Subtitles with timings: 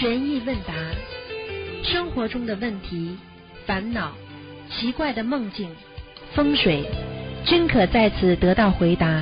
[0.00, 0.72] 悬疑问答，
[1.82, 3.18] 生活中的问题、
[3.66, 4.12] 烦恼、
[4.70, 5.68] 奇怪的梦境、
[6.34, 6.86] 风水，
[7.44, 9.20] 均可在此得到回答。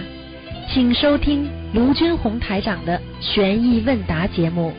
[0.73, 4.73] 请收听卢军红台长的悬疑问答节目。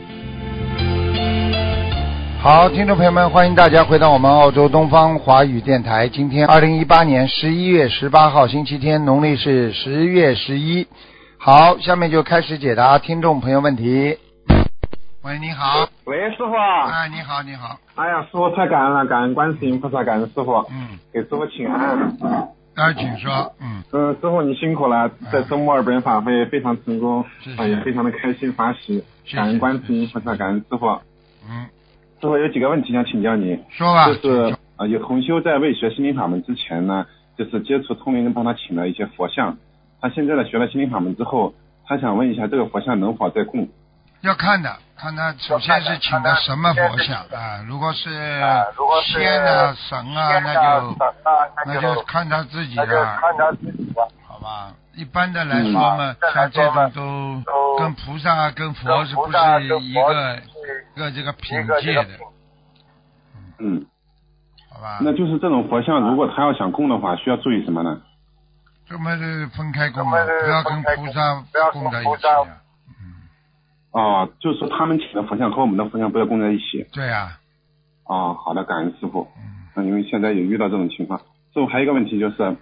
[2.40, 6.08] 好，听众朋友们，欢迎大家回到我们澳洲东方华语电台。
[6.08, 10.86] 今天二零一八年十一月十八号，星期天，农历是十月十一。
[11.36, 14.16] 好，下面就开始解答听众朋友问题。
[15.22, 15.86] 喂，你好。
[16.06, 16.54] 喂，师傅。
[16.54, 17.78] 啊哎，你好，你好。
[17.94, 22.16] 哎呀，师傅太感恩了，感恩观世音菩萨，感恩师傅，嗯，给师傅请安。
[22.74, 23.52] 那请说。
[23.60, 27.22] 嗯，嗯，师傅你辛苦了，这次墨尔本法会非常成功
[27.58, 30.86] 啊也非常的开心发喜，感恩观世音菩萨，感恩师傅。
[31.46, 31.66] 嗯，
[32.22, 34.06] 师傅有几个问题想请教你，说吧。
[34.06, 37.04] 就是啊，有同修在未学心灵法门之前呢，
[37.36, 39.58] 就是接触通灵人帮他请了一些佛像，
[40.00, 41.52] 他现在呢学了心灵法门之后，
[41.84, 43.68] 他想问一下这个佛像能否再供？
[44.22, 47.62] 要看的，看他首先是请的什么佛像啊？
[47.66, 48.10] 如果是
[49.06, 50.96] 仙啊、神啊，那就
[51.66, 53.06] 那就看他自己的，
[54.26, 54.72] 好吧？
[54.94, 59.78] 一般的来说嘛，像这种都跟菩萨、跟佛是不是一个
[60.96, 62.08] 一个这个品界的，
[63.58, 63.86] 嗯，
[64.70, 64.98] 好吧？
[65.00, 67.98] 那就是这种佛像，如果他要想供的话，需要注意什么呢？
[68.86, 72.59] 这么是分开供的，不要跟菩萨供在一起啊。
[73.92, 76.86] 嗯，哦，就是说他们请的佛像和我们的佛像不要供在一起。
[76.92, 77.38] 对呀，
[78.04, 79.28] 哦，好的，感恩师傅。
[79.36, 79.42] 嗯，
[79.76, 81.20] 嗯，因为现在也遇到这种情况。
[81.52, 82.56] 师傅还有一个问题就是，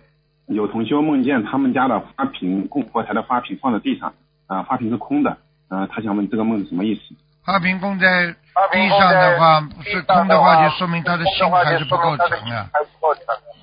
[0.47, 4.15] 有同修梦见他们家的花瓶供佛台的花瓶放在地上，
[4.47, 5.37] 啊、花瓶是空的，
[5.69, 7.15] 啊、他想问这个梦是什么意思？
[7.45, 8.35] 花瓶供在
[8.73, 12.69] 地上的话是空的话，就说明他的心还是不够诚啊。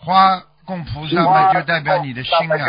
[0.02, 2.66] 花供菩萨嘛，就代表你的心啊。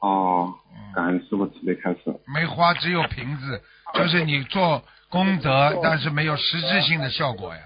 [0.00, 0.54] 哦，
[0.94, 2.00] 感恩师傅慈悲开始。
[2.26, 3.60] 没花只有瓶子，
[3.94, 7.60] 就是你做功德，但是没有实质性的效果呀。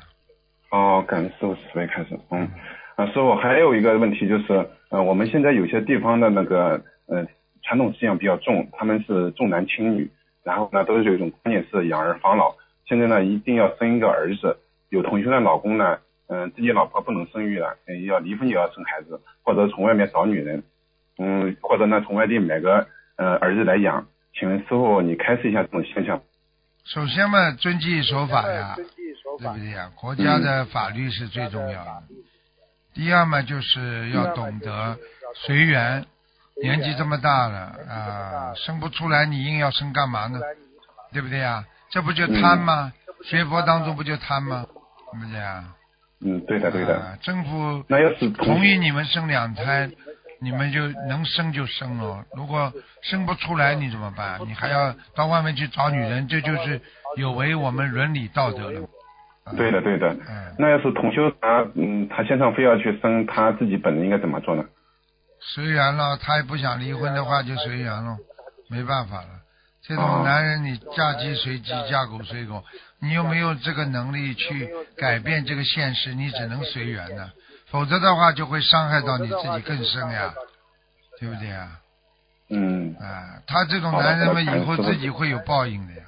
[0.70, 2.18] 哦，感恩师傅慈悲开始。
[2.30, 2.48] 嗯，
[2.96, 7.26] 啊，师傅还有一个问题就是，呃，我们现在有些地方的那个呃
[7.62, 10.10] 传统思想比较重，他们是重男轻女，
[10.44, 12.54] 然后呢都是有一种观念是养儿防老，
[12.86, 14.58] 现在呢一定要生一个儿子。
[14.90, 20.62] 有同学的老公呢，嗯、自己老婆不能生育了，呃要离婚也要生孩子，或者从外面找女人，
[21.18, 22.86] 嗯，或者呢从外地买个
[23.18, 24.06] 呃儿子来养。
[24.34, 26.22] 请问师傅，你开示一下这种现象？
[26.84, 28.74] 首先嘛，遵纪守法呀，
[29.38, 29.90] 对不对呀？
[29.94, 32.02] 国家的法律是最重要的。
[32.94, 34.96] 第二嘛，就是要懂得
[35.34, 36.06] 随缘。
[36.60, 37.58] 年纪这么大了
[37.88, 40.40] 啊，生不出来，你硬要生干嘛呢？
[41.12, 41.64] 对不对呀？
[41.90, 42.92] 这不就贪吗？
[43.24, 44.66] 学佛当中不就贪吗？
[45.12, 45.64] 对不对呀？
[46.20, 46.96] 嗯，对的对的。
[46.96, 49.88] 啊政府那要是同意你们生两胎，
[50.40, 52.24] 你们就能生就生了。
[52.34, 52.72] 如果
[53.02, 54.38] 生不出来，你怎么办？
[54.46, 56.80] 你还要到外面去找女人，这就是
[57.16, 58.80] 有违我们伦理道德了。
[59.44, 60.08] 啊对的，对的。
[60.28, 64.64] 嗯，那要是同修他嗯他先生非要去生，他自己本人应该怎么做呢？
[65.40, 68.16] 随缘了，他也不想离婚的话就随缘了，
[68.68, 69.28] 没办法了。
[69.82, 72.62] 这种哦男人，你嫁鸡随鸡，嫁狗随狗，
[73.00, 74.68] 你又没有这个能力去
[74.98, 77.30] 改变这个现实，你只能随缘的，
[77.70, 80.32] 否则的话就会伤害到你自己更深呀，
[81.18, 81.78] 对不对呀？
[82.50, 86.02] 嗯，啊，他这种男人们以后自己会有报应的呀。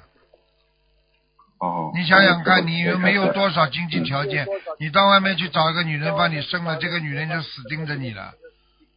[1.59, 1.91] 哦。
[1.93, 4.47] 你想想看，你又没有多少经济条件，
[4.79, 8.33] 你到外面去找一个女人帮你生了，这个女人就死盯着你了。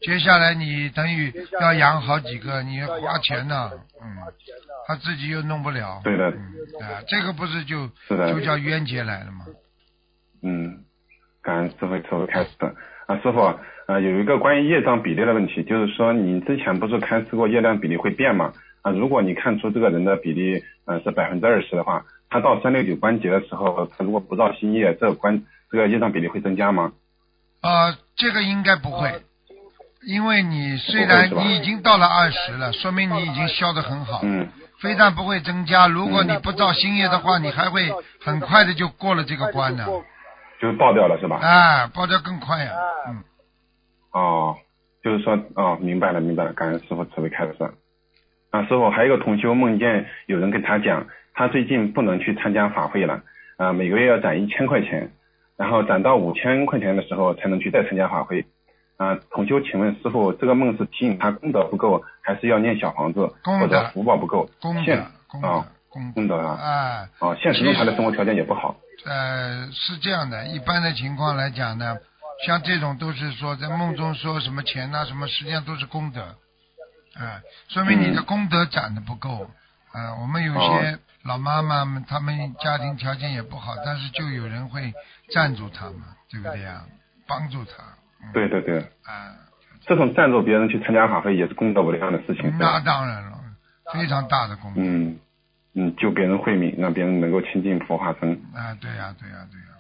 [0.01, 3.71] 接下来你等于要养好几个，你要花钱呢，
[4.03, 4.17] 嗯，
[4.87, 6.39] 他自己又弄不了，对的，嗯
[6.81, 9.47] 啊，这个不是就是就叫冤结来了吗？
[10.43, 10.84] 嗯，
[11.45, 12.75] 感恩师傅师傅开始的
[13.07, 13.55] 啊，师傅
[13.87, 18.53] 呃有一个关于业障比例的问题，就是说你之前不是开示过业障比例会变吗？
[18.83, 26.93] 啊，如果你看出这个人的比例呃是百分之二十的话，他到三六九关节的时候，他如果不造新业，这个关这个业障比例会增加吗？
[27.61, 29.13] 啊，这个应该不会，
[30.07, 34.21] 因为你虽然你已经到了二十了，说明你已经消得很好。
[34.23, 34.49] 嗯，
[34.81, 37.91] 非但不会增加，如果你不造新业的话，你还会
[38.21, 39.87] 很快的就过了这个关呢。
[40.61, 41.37] 就爆掉了是吧？
[41.37, 42.73] 啊，爆掉更快呀、
[43.09, 43.23] 嗯，
[44.13, 44.57] 哦，
[45.03, 47.57] 就是说，哦，明白了，明白了，感恩师傅慈悲开示。
[48.51, 53.23] 啊，师傅，还有一个同修梦见有人跟他讲，他最近不能去参加法会了，
[53.57, 55.11] 啊，每个月要攒一千块钱，
[55.57, 58.47] 然后攒到五千块钱的时候才能去再参加法会。
[58.97, 64.49] 啊，同修，请问师傅，这个梦是提醒他功德不够，还是要念小房子功或者福报不够？
[64.63, 68.77] 功现德，功德啊，，功功德啊，啊，哦，现实中他的生活条件也不好。
[69.05, 71.97] 呃，是这样的，一般的情况来讲呢，
[72.47, 76.23] 像这种都是说在梦中说什么钱呐、什么，实际上都是功德，
[77.15, 79.51] 啊，说明你的功德攒的不够，
[79.93, 84.93] 啊，我们有些老妈妈们，她们家庭条件也不好，但是就有人会
[85.33, 86.85] 赞助她们，对不对呀？
[87.27, 87.73] 帮助她。
[88.33, 88.81] 对对对。
[89.05, 89.37] 啊。
[89.87, 92.57] 这种赞助别人去参加法会也是功德无量的事情。
[92.59, 93.39] 那当然了，
[93.93, 94.81] 非常大的功德。
[94.81, 95.19] 嗯
[95.75, 98.31] 嗯，救别人慧命，让别人能够亲近佛法僧。
[98.55, 99.75] 啊，对呀对呀对呀。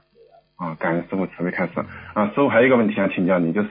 [0.56, 1.72] 啊，感恩师傅慈悲开始。
[2.14, 3.68] 啊，师傅还有一个问题想请教你，就是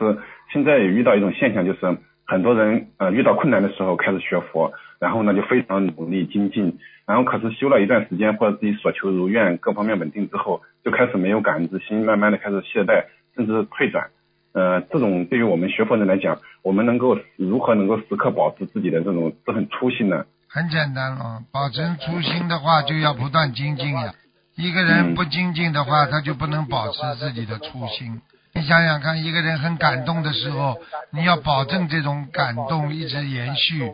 [0.52, 13.06] 现在也遇到一种现象，就是很多人呃遇到困难的时候开始学佛，然后呢就非常努力精进，然后可是修了一段时间或者自己所求如愿，各方面稳定之后，就开始没有感恩之心，慢慢的开始懈怠，
[13.36, 14.10] 甚至退转。
[14.54, 20.26] 呃，这种对于我们学佛人来讲，我们能够如何能够时刻保持自己的这种这份初心呢？
[20.54, 24.14] 很简单哦，保持初心的话，就要不断精进呀。
[24.56, 28.22] 一个人不精进的话，他就不能保持自己的初心。
[28.54, 30.78] 你想想看，一个人很感动的时候，
[31.12, 33.92] 你要保证这种感动一直延续，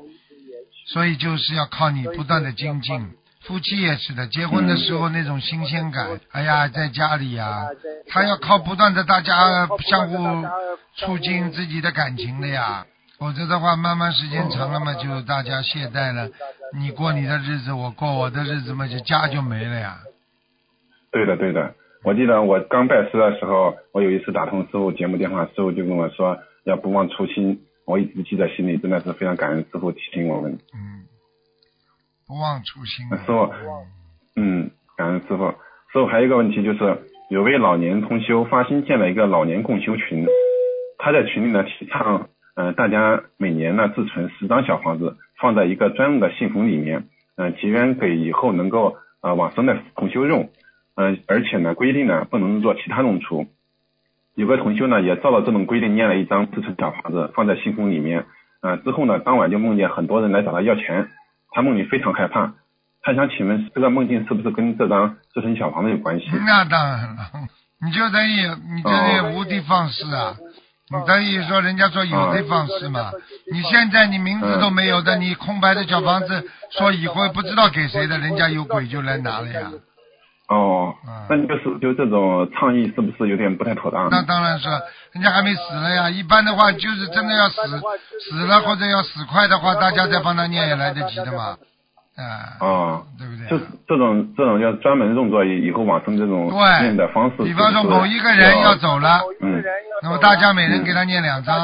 [0.87, 3.09] 所以就是要靠你不断的精进。
[3.43, 7.67] 夫妻也是的，结婚的时候那种新鲜感，哎呀，在家里呀，
[8.09, 10.45] 他要靠不断的大家相互
[10.97, 12.85] 促进自己的感情的呀，
[13.19, 16.29] 否则的话，慢慢时间长了嘛，就大家懈怠了，
[16.79, 19.97] 你过你的日子，我过我的日子嘛，就家就没了呀。
[21.11, 21.75] 对的，对的，
[22.05, 30.53] 我记得我刚拜师的时候，我有一次打通师傅节目电话，师傅就跟我说要不忘初心，我一直记在心里，真的是非常感恩师傅提醒我们。
[30.73, 31.03] 嗯，
[32.25, 33.05] 不忘初心。
[33.09, 33.51] 师傅，
[34.37, 35.49] 嗯，感恩师傅。
[35.91, 40.25] 师傅还有一个问题就是，有位老年同修发新建了一个老年共修群，
[40.99, 47.05] 他在群里呢提倡，嗯，大家每年呢自存十张小房子，放在一个专用的信封里面，
[47.37, 50.49] 嗯，结缘给以后能够呃往生的同修用。
[50.95, 53.47] 嗯，而且呢，规定呢不能做其他用处。
[54.35, 58.25] 有个同修呢也照了这种规定念了一张自存小房子，放在信封里面。
[58.61, 61.07] 嗯，之后呢，当晚就梦见很多人来找他要钱，
[61.51, 62.55] 他梦里非常害怕。
[63.01, 66.25] 他想请问，这个梦境是不是跟这张自存小房子有关系？
[66.45, 67.31] 那当然了，
[67.81, 68.41] 你就等于
[68.75, 70.35] 你等于无的放矢啊，
[70.91, 73.11] 你等于说人家说有的放矢嘛。
[73.51, 79.71] 你现在你名字都没有的，你空白的小房子，说以后不知道给谁的，人家有鬼就来拿了呀。
[80.49, 80.95] 哦，
[81.29, 84.09] 那你就是就这种倡议是不是有点不太妥当？
[84.09, 84.67] 那当然是，
[85.11, 86.09] 人家还没死了呀。
[86.09, 87.61] 一般的话就是真的要死
[88.31, 91.55] 死了或者要死快的话，大家再帮他念也来得及的嘛。
[92.17, 93.47] 啊，哦，对不对？
[93.47, 96.51] 就这种这种要专门用作以后往生这种
[96.81, 97.43] 念的方式。
[97.43, 99.63] 比方说某一个人要走了，嗯，
[100.01, 101.55] 那么大家每人给他念两张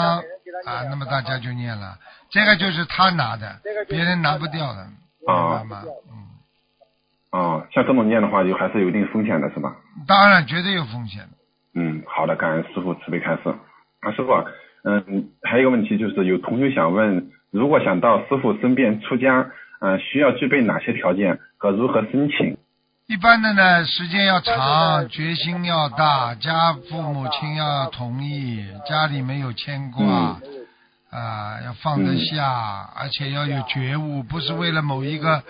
[0.65, 1.97] 啊，那么大家就念了。
[2.29, 4.87] 这个就是他拿的，别人拿不掉的，
[5.19, 5.83] 明白吗？
[6.11, 6.25] 嗯。
[7.31, 9.75] 哦，像这么念的话，就还是有一定风险的，是吧？
[10.07, 11.23] 当然，绝对有风险。
[11.75, 13.53] 嗯，好的，感恩师傅慈悲开示。
[14.01, 14.31] 啊，师傅，
[14.83, 19.49] 嗯，还有一个问题就是，有同学想问，如果想到师傅身边出家，
[19.81, 22.57] 嗯，需要具备哪些条件和如何申请？
[23.07, 30.39] 一般的呢，时间要长，决心要大，家父母亲要同意，家里没有牵挂。
[31.11, 35.43] 啊，要放得下，而且要有觉悟，不是为了某一个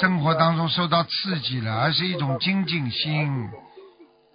[0.00, 3.50] 生活当中受到刺激了，而是一种精进心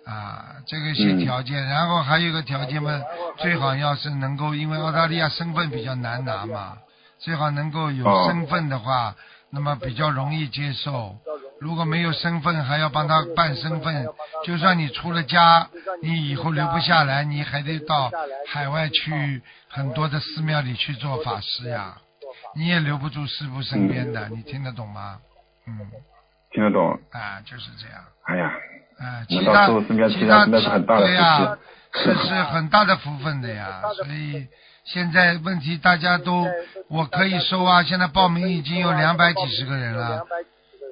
[0.05, 1.65] 啊，这个些条件。
[1.65, 3.01] 然后还有一个条件嘛，
[3.39, 6.77] 最好要是能够，因为澳大利亚身份比较难拿嘛，
[7.19, 9.15] 最好能够有身份的话，
[9.51, 11.17] 那么比较容易接受。
[11.59, 14.07] 如果没有身份，还要帮他办身份，
[14.45, 15.67] 就算你出了家，
[16.01, 18.09] 你以后留不下来，你还得到
[18.47, 21.97] 海外去很多的寺庙里去做法师呀，
[22.55, 25.19] 你也留不住师傅身边的，你听得懂吗？
[25.67, 25.77] 嗯，
[26.51, 26.97] 听得懂。
[27.11, 28.01] 啊，就是这样。
[28.23, 28.53] 哎呀，
[28.99, 29.67] 啊，其他
[30.09, 31.57] 其他对呀，
[31.91, 34.47] 这 是很大的福分的呀，所以
[34.91, 36.47] 现在问题大家都
[36.87, 40.25] 我可以收啊，现在报名已经有两百几十个人了。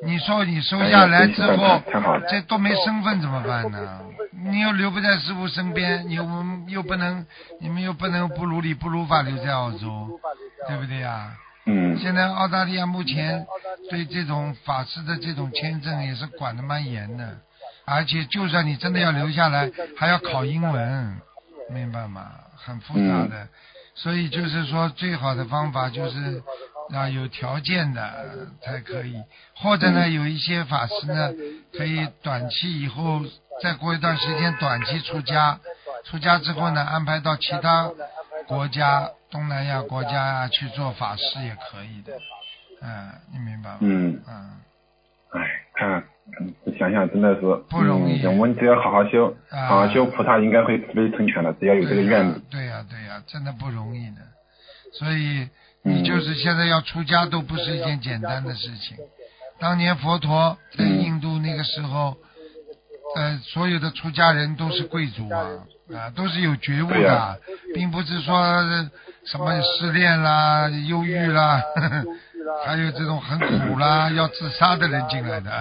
[0.04, 1.82] 你说你收下来之后，
[2.30, 4.00] 这都没身份怎么办呢？
[4.46, 6.24] 你又留不在师傅身边，你又
[6.68, 7.26] 又不能，
[7.60, 10.20] 你们又不能不如理不如法留在澳洲，
[10.68, 11.32] 对不对呀？
[11.66, 11.98] 嗯。
[11.98, 13.48] 现在澳大利亚目前
[13.90, 17.36] 对这种法师的这种签证也是管的蛮严的，
[17.86, 21.20] 而且就算你真的要留下来，还要考英文，
[21.72, 22.30] 明白吗？
[22.64, 23.48] 很复杂的，
[23.98, 26.42] 所以就是说最好的方法就是。
[26.90, 29.22] 啊，有条件的才可以，
[29.58, 31.34] 或者呢，有一些法师呢，
[31.78, 33.22] 可以短期以后
[33.62, 35.60] 再过一段时间短期出家，
[36.06, 37.92] 出家之后呢，安排到其他
[38.48, 42.14] 国家、东南亚国家啊去做法师也可以的，
[42.82, 43.78] 嗯，你明白吗？
[43.82, 44.62] 嗯嗯。
[45.34, 45.42] 哎，
[45.74, 46.06] 看，
[46.78, 48.26] 想想真的是不容易。
[48.28, 52.42] 我们只要好好修，好好修，菩萨应该会慈悲成全的，只要有这个愿力。
[52.50, 54.22] 对呀对呀，真的不容易的，
[54.94, 55.48] 所以。
[55.84, 58.98] 你就是现在要出家都不是一件简单的事情，
[59.58, 62.18] 当年佛陀在印度那个时候，
[63.16, 65.48] 呃，所有的出家人都是贵族啊，
[65.96, 67.40] 啊，都是有觉悟的，
[67.74, 68.62] 并不是说
[69.24, 71.64] 什么失恋啦、忧郁啦，
[72.66, 75.52] 还有这种很苦啦、 要自杀的人进来的，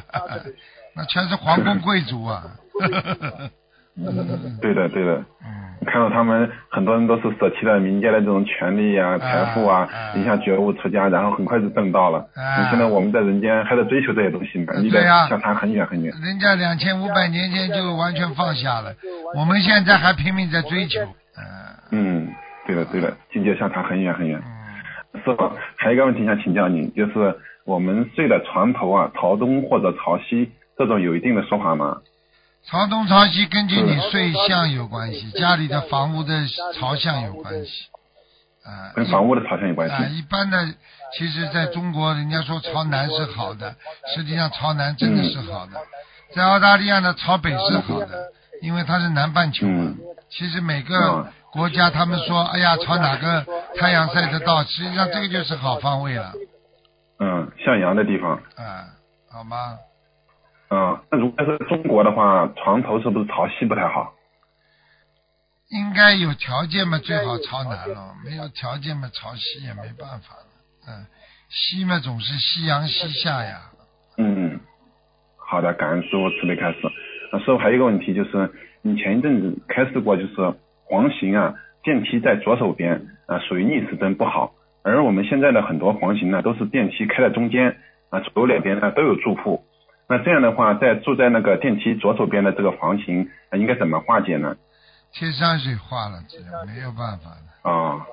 [0.95, 2.43] 那全是皇宫贵族啊。
[3.99, 5.14] 嗯对的，对的。
[5.45, 12.19] 嗯看到他们很多人都是舍弃了民间的这种权利啊、财富啊啊，一下觉悟出家，然后很快就挣到了。
[12.35, 16.12] 啊你现在我们在人间还在追求这些东西呢，离得对呀相差很远很远。
[16.23, 18.93] 人家两千五百年前就完全放下了，
[19.37, 21.00] 我们现在还拼命在追求。
[21.93, 22.28] 嗯嗯，
[22.66, 24.43] 对的，对的，境界相差很远很远。
[25.16, 31.99] 嗯，师傅，还有一个问题想请教您，就是我们睡的床头啊，朝东或者朝西，这种有一定的说法吗？
[32.64, 37.87] 朝东朝西根据你睡相有关系，家里的房屋的朝向有关系。
[38.64, 40.18] 啊，跟房屋的朝向有关系啊，系。
[40.18, 40.66] 一般的，
[41.16, 43.75] 其实在中国，人家说朝南是好的，
[44.14, 45.73] 实际上朝南真的是好的。
[46.35, 49.85] 在澳大利亚呢，朝北是好的，因为它是南半球嘛。
[49.85, 49.96] 嗯
[50.28, 53.46] 其实每嗯个国家他们说，哎呀，朝哪个
[53.76, 56.34] 太阳晒得到，实际上这个就是好方位了，
[57.18, 58.38] 嗯，向阳的地方。
[58.58, 58.84] 嗯，
[59.32, 59.78] 好吗？
[60.68, 64.12] 嗯，那如果是中国的话，床头是不是朝西不太好？
[65.70, 70.46] 应该有条件嘛，最好朝南了；没有条件嘛，朝西也没办法了。
[70.88, 71.06] 嗯，
[71.48, 73.62] 西嘛总是夕阳西下呀。
[74.18, 74.60] 嗯，
[75.38, 76.86] 好的，感恩师傅慈悲开始。
[77.32, 80.34] 啊，师傅还有一个问题就是，你前一阵子开示过，就是
[80.87, 84.55] 黄型啊，电梯在左手边啊，属于逆时针不好。
[84.83, 87.76] 而我们现在的很多黄型呢，都是电梯开在中间
[88.11, 89.64] 啊，左右两边呢都有住户。
[90.09, 94.57] 那这样的话，在住在那个电梯左手边的这个房型，啊、应该怎么化解呢？
[95.12, 97.69] 贴山水画了，这个没有办法了。
[97.69, 98.07] 啊、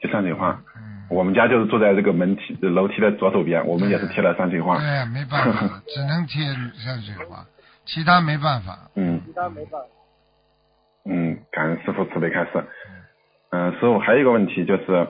[0.00, 0.58] 贴山水画。
[0.76, 4.78] 嗯，我们家就是住在这个门梯楼梯的左手边，我们也是贴了山水画。
[4.78, 6.42] 对呀，没办法，只能贴
[6.82, 7.44] 山水画，
[7.84, 8.88] 其他没办法。
[8.94, 9.20] 嗯，
[11.08, 12.50] 嗯，感恩师傅慈悲开示。
[13.50, 15.08] 嗯、师傅还有一个问题就是，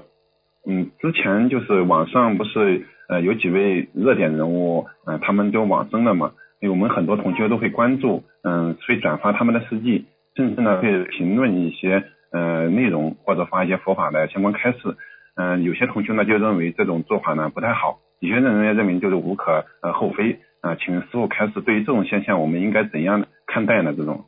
[0.66, 14.96] 嗯，之前就是网上不是呃有几位热点人物，嗯、他们都往生了嘛，因为我们很多同学都会关注，嗯、会转发他们的事迹，甚至呢会评论一些呃内容或者发一些佛法的相关开示。
[15.36, 20.38] 嗯、有些同学呢就认为这种做法呢不太好，有些人呢认为就是无可呃厚非。
[20.60, 23.92] 啊、请师傅开示，对于这种现象，我们应该怎样看待呢？
[23.94, 24.24] 这种？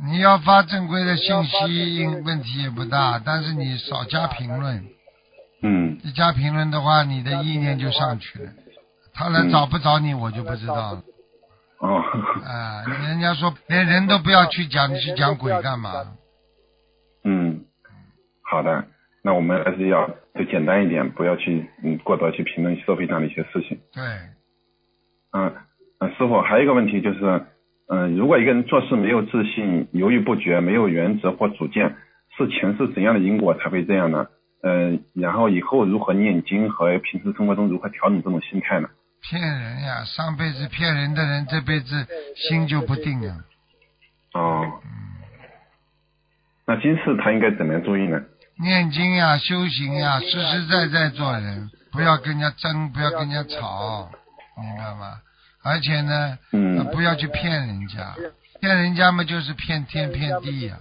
[0.00, 4.86] 你要发正规的信息，问题也不大，但是你少加评论，
[5.62, 8.50] 嗯一加评论的话，你的意念就上去了。
[9.12, 11.02] 他来找不找你，我就不知道了。
[11.78, 12.02] 哦，
[12.44, 15.92] 啊，人家说连人都不要去讲，你去讲鬼干嘛？
[17.24, 17.66] 嗯，
[18.40, 18.86] 好的，
[19.22, 23.78] 那我们还是要就简单一点，不要去嗯过多去评论社会上的一些事情。
[23.92, 24.02] 对，
[25.32, 25.54] 嗯
[25.98, 27.46] 嗯，师傅还有一个问题就是，
[27.92, 31.94] 嗯，如果一个人做事没有自信、犹豫不决、没有原则或主见，
[32.38, 34.26] 事情是怎样的因果才会这样呢？
[34.62, 38.88] 嗯，然后以后如何念经和平时生活中如何调整这种心态呢？
[39.20, 40.02] 骗人呀！
[40.04, 43.36] 上辈子骗人的人，这辈子心就不定啊。
[44.32, 44.90] 哦，嗯，
[46.66, 48.18] 那今世他应该怎么样注意呢？
[48.58, 54.08] 念经呀，修行呀，实实在在做人，不要跟人家争，不要跟人家吵，
[54.56, 55.18] 明白吗？
[55.62, 58.14] 而且呢，嗯呃不要去骗人家，
[58.60, 60.78] 骗人家嘛就是骗天骗地呀，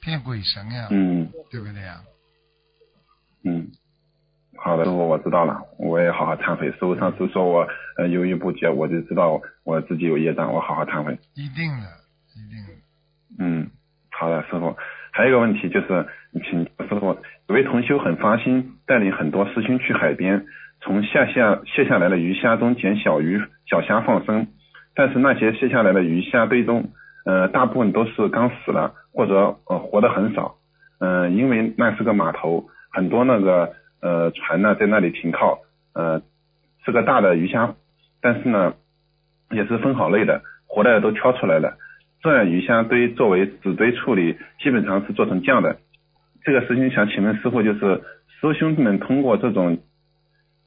[0.00, 2.00] 骗鬼神呀，嗯对不对呀？
[3.44, 3.68] 嗯，
[4.56, 6.70] 好的，师傅，我知道了，我也好好忏悔。
[6.72, 7.66] 师傅上次说我
[7.98, 11.18] 呃犹豫不决，我就知道我自己有业障，我好好忏悔。
[11.34, 11.86] 一定的，
[12.34, 12.72] 一定的。
[13.38, 13.70] 嗯，
[14.10, 14.76] 好的，师傅。
[15.12, 17.16] 还有一个问题就是，请师傅，
[17.48, 20.46] 有位同修很发心，带领很多师兄去海边，
[20.84, 24.46] 从下下卸下来的鱼虾中捡小鱼、小虾放生，
[24.94, 26.90] 但是那些卸下来的鱼虾堆中，
[27.24, 30.56] 呃，大部分都是刚死了，或者呃活的很少。
[31.00, 33.72] 嗯、因为那是个码头，很多那个
[34.02, 35.60] 呃船呢在那里停靠，
[35.94, 36.20] 呃，
[36.84, 37.74] 是个大的鱼虾，
[38.20, 38.74] 但是呢
[39.50, 41.78] 也是分好类的，活的都挑出来了。
[42.22, 45.78] 这样鱼虾堆作为纸堆处理，基本上是做成酱的。
[46.44, 48.02] 这个事情想请问师傅，就是
[48.38, 49.78] 师兄弟们通过这种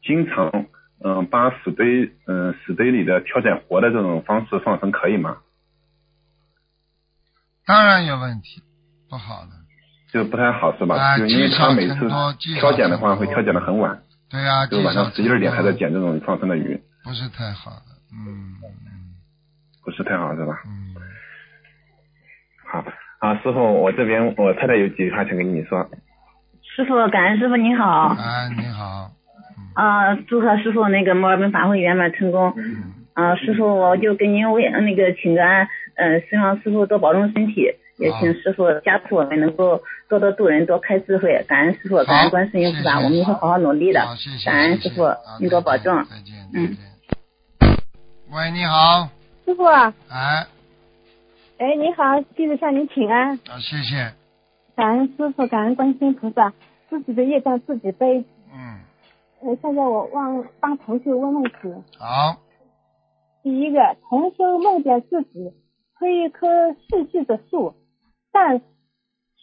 [0.03, 0.65] 经常
[1.03, 5.37] 嗯、把死堆嗯、死堆里的挑拣活的这种方式放生可以吗？
[7.65, 8.61] 当然有问题，
[9.09, 9.51] 不好的。
[10.11, 10.95] 就不太好是吧？
[10.95, 12.07] 啊就因为他每次
[12.59, 17.85] 挑拣的话会挑拣的很晚，对呀、就晚上十一二点还在捡这种放生的鱼，不是太好的。
[18.13, 19.13] 嗯嗯
[19.83, 20.53] 不是太好是吧？
[20.65, 20.95] 嗯，
[22.71, 22.83] 好
[23.19, 25.89] 啊，师傅，我这边我太太有几句话想跟你说。
[26.63, 27.85] 师傅，感恩师傅您好。
[27.85, 29.11] 啊，你好，
[29.77, 32.51] 啊，祝贺师傅那个墨尔本法会圆满成功。
[32.57, 37.61] 嗯，啊，师傅，我就给您为那个请个安，呃，希望师傅多保重身体，
[37.99, 41.45] 也请师傅加持我们能够多多度人，多开智慧。
[41.47, 44.31] 感恩师傅，感恩观世音菩萨，我们会好好努力的好，谢。
[44.31, 45.93] 谢，感恩师傅，您多保重。
[46.05, 46.77] 再见，再嗯见。
[48.31, 49.09] 喂，你好，
[49.45, 50.47] 师傅啊，哎，
[51.59, 54.11] 哎，你好，弟子向您请安，啊，谢谢，
[54.75, 56.51] 感恩师傅，感恩观世音菩萨，
[56.89, 58.25] 自己的业障自己背。
[58.51, 58.79] 嗯，
[59.41, 61.51] 呃，现在我忘帮同学问问题。
[61.99, 62.37] 好，
[63.43, 65.53] 第一个，同修梦见自己
[65.99, 67.75] 推一棵细细的树，
[68.31, 68.59] 但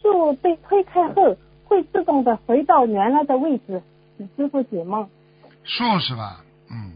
[0.03, 3.83] 树被推开后会自动的回到原来的位置，
[4.17, 5.09] 请师傅解梦。
[5.63, 6.45] 树是吧？
[6.71, 6.93] 嗯，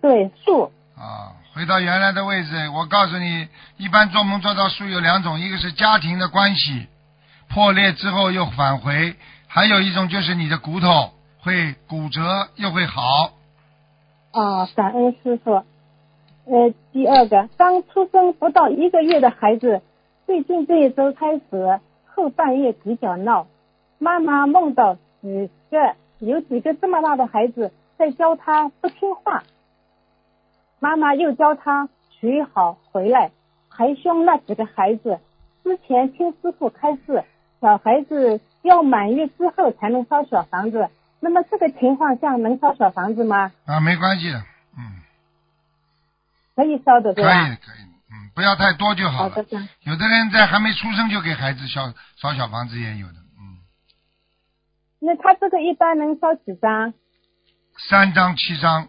[0.00, 2.68] 对，树，啊，回到原来的位置。
[2.70, 3.46] 我告诉你，
[3.76, 6.86] 一般做梦做到树有两种，一个是家庭的关系
[7.50, 9.14] 破裂之后又返回，
[9.46, 11.12] 还有一种就是你的骨头
[11.44, 12.20] 会骨折
[12.54, 13.32] 又会好。
[14.30, 15.50] 啊，感恩师傅。
[16.44, 19.82] 呃，第二个，刚出生不到一个月的孩子，
[20.24, 23.48] 最近这一周开始后半夜比较闹，
[23.98, 29.42] 妈妈梦到几个有几个这么大的孩子在教他不听话，
[30.78, 31.88] 妈妈又教他
[32.20, 33.32] 学好回来，
[33.68, 35.18] 还凶那几个孩子。
[35.64, 37.24] 之前听师傅开示，
[37.60, 40.88] 小孩子要满月之后才能烧小房子，
[41.24, 43.52] 那么这个情况下能烧小房子吗？
[43.64, 44.38] 啊，没关系的，
[44.76, 44.98] 嗯，
[46.56, 47.48] 可以烧的，可以对吧？
[47.48, 49.30] 的，可以的，嗯，不要太多就好了。
[49.30, 53.62] 好的，有的人在还没出生就给孩子烧烧小房子也有的，嗯，
[54.98, 56.92] 那他这个一般能烧几张？
[57.88, 58.88] 三张七张，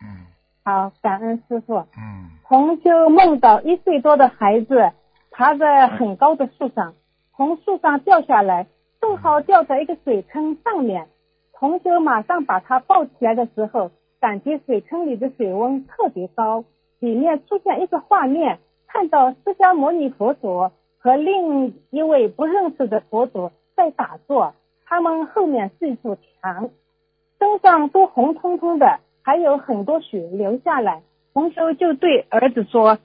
[0.00, 0.26] 嗯
[0.64, 1.86] 好，感恩师傅。
[1.98, 4.90] 嗯，同修梦到一岁多的孩子
[5.30, 6.94] 爬在很高的树上，
[7.36, 8.66] 从树上掉下来，
[9.02, 11.06] 正好掉在一个水坑上面。
[11.58, 16.64] 同修马上把他抱起来的时候，感觉水坑里的水温特别高，
[17.00, 26.70] 里面出现一个画面，看到释迦牟尼佛祖和另一位不认识的佛祖在打坐，他们后面是一堵墙，
[27.40, 31.02] 身上都红彤彤的，还有很多血流下来。
[31.34, 32.98] 同修就对儿子说：“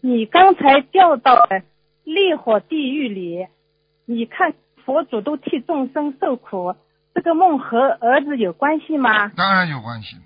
[0.00, 1.62] 你刚才掉到了
[2.04, 3.48] 烈火地狱里，
[4.04, 6.74] 你看佛祖都替众生受苦，
[7.16, 10.18] 这个梦和儿子有关系吗当然有关系，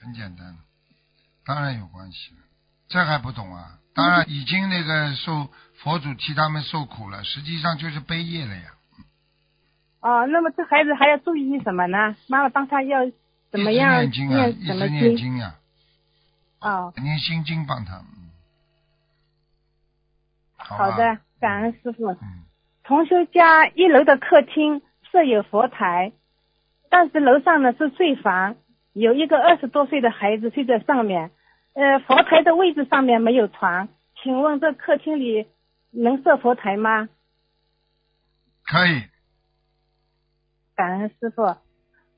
[0.00, 0.56] 很简单，
[1.46, 2.34] 当然有关系，
[2.88, 3.78] 这还不懂啊？
[3.94, 8.74] 当然已经那个受佛祖替他们受苦了，实际上就是悲业了呀。？”
[10.02, 12.16] 哦，那么这孩子还要注意什么呢？
[12.26, 12.98] 妈妈帮他要
[13.52, 15.54] 怎么样念经啊，一直念经呀、
[16.60, 17.98] 哦，念心经帮他。
[17.98, 18.28] 嗯
[20.56, 22.10] 好好的，感恩师傅。
[22.10, 22.42] 嗯，
[22.82, 26.12] 同修家一楼的客厅设有佛台，
[26.94, 28.54] 但是楼上呢是睡房，
[28.92, 31.32] 有一个二十多岁的孩子睡在上面。
[31.72, 33.88] 呃，佛台的位置上面没有床，
[34.22, 35.48] 请问这客厅里
[35.90, 37.08] 能设佛台吗？
[38.64, 39.02] 可以。
[40.76, 41.56] 感恩师傅。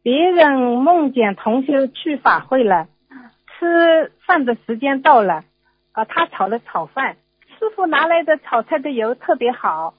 [0.03, 2.87] 别人梦见同修去法会了，
[3.59, 5.43] 吃饭的时间到了，
[5.93, 7.17] 啊，他炒了炒饭，
[7.59, 9.95] 师傅拿来的炒菜的油特别好，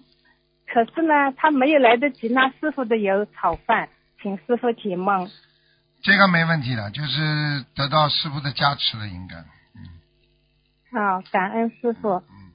[0.67, 3.89] 可是呢，他没有来得及拿师傅的油炒饭，
[4.21, 5.29] 请师傅解梦。
[6.03, 9.35] 这个没问题的，就是得到师傅的加持了，应该。
[9.75, 12.09] 嗯啊，感恩师傅。
[12.09, 12.53] 嗯，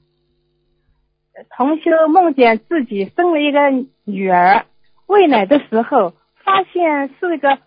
[1.55, 3.69] 同修梦见自己生了一个
[4.05, 4.65] 女儿，
[5.07, 7.59] 喂奶的时候发现是一个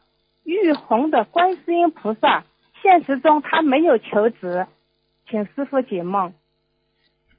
[0.45, 2.45] 玉红的观世音菩萨，
[2.83, 4.67] 现实中他没有求子，
[5.29, 6.33] 请师傅解梦。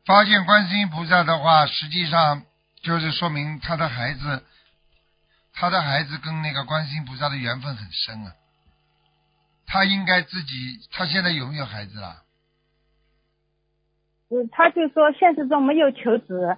[0.06, 2.44] 发现观世音菩萨的话，实际上
[2.82, 4.44] 就是说明他的孩子，
[5.60, 8.34] 他的孩子跟那个观世音菩萨的缘分很深啊。
[9.66, 12.24] 他应该自己，他现在有没有孩子啦？
[14.30, 16.58] 嗯，他就说现实中没有求子，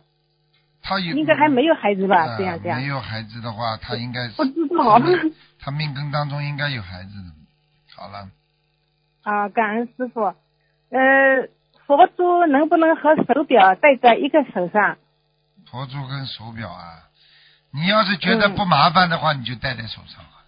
[0.81, 2.25] 他有应该还没有孩子吧？
[2.25, 4.99] 呃这样这样没，有孩子的话，他应该不知道。
[5.59, 7.31] 他命根当中应该有孩子的。
[7.95, 8.29] 好了，
[9.23, 10.21] 啊，感恩师傅。
[10.89, 11.47] 呃，
[11.85, 14.97] 佛珠能不能和手表戴在一个手上？
[15.69, 17.09] 佛珠跟手表啊，
[17.71, 20.45] 你要是觉得嗯不麻烦的话，你就戴在手上好了。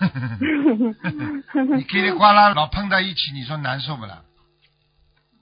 [1.76, 4.22] 你叽里呱啦老碰在一起，你说难受不啦？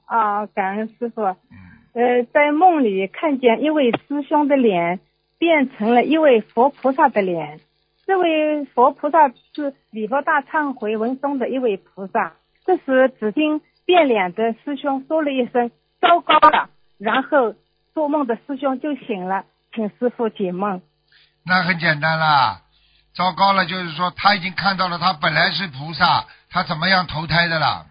[0.06, 1.22] 啊，感恩师傅。
[1.22, 1.36] 嗯，
[1.94, 5.00] 呃，在梦里看见一位师兄的脸
[5.38, 7.60] 变成了一位佛菩萨的脸，
[8.06, 12.34] 这位佛菩萨是礼佛大忏悔文中的一位菩萨。
[12.64, 17.54] 这时，只听变脸的师兄说了一声“糟糕了”，然后
[17.94, 19.44] 做梦的师兄就醒了，
[19.74, 20.82] 请师傅解梦。
[21.44, 22.62] 那很简单啦。
[23.14, 27.86] 糟糕了，就是说他已经看到了，他本来是菩萨，他怎么样投胎的了？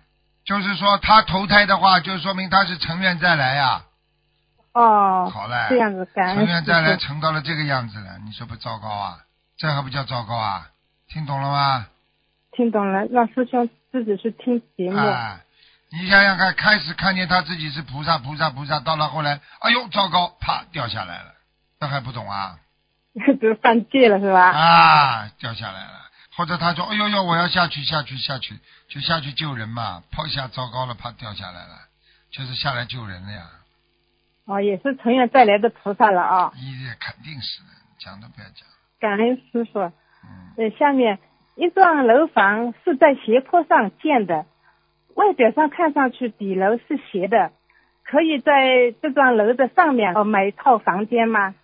[0.46, 3.84] 就是说他投胎的话，就说明他是成愿再来呀。
[4.74, 9.18] 哦，好嘞，这样子，感恩成愿再来，成到了这个样子了，你说不糟糕啊？
[9.58, 10.70] 这还不叫糟糕啊？
[11.10, 11.88] 听懂了吗？
[12.52, 14.98] 听懂了，让师兄自己去听节目。
[14.98, 15.42] 啊，
[15.92, 21.34] 你想想看，开始看见他自己是菩萨，菩萨，菩萨，到了后来，哎呦，糟糕，啪掉下来了，
[21.80, 22.60] 这还不懂啊？
[23.42, 24.52] 就是犯戒了是吧？
[24.52, 25.92] 啊，掉下来了，
[26.36, 28.56] 或者他说，哎呦呦，我要下去，下去，下去，
[28.88, 31.74] 就下去救人嘛，抛下糟糕了，怕掉下来了，
[32.32, 33.50] 就是下来救人了呀，
[34.46, 36.52] 哦，也是成愿再来的菩萨了啊！
[36.56, 38.68] 一定肯定是的，讲都不要讲，
[39.00, 39.80] 感恩师傅。
[39.80, 41.18] 嗯，呃，下面
[41.56, 44.46] 一幢楼房是在斜坡上建的，
[45.16, 47.52] 外表上看上去底楼是斜的，
[48.04, 51.56] 可以在这幢楼的上面哦买一套房间吗？